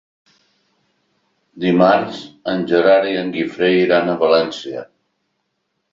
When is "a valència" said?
4.15-4.83